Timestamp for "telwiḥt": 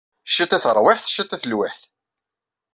1.41-1.81